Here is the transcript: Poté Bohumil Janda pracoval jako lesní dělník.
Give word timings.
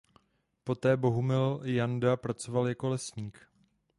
Poté 0.63 0.97
Bohumil 0.97 1.59
Janda 1.63 2.17
pracoval 2.17 2.67
jako 2.67 2.89
lesní 2.89 3.21
dělník. 3.21 3.47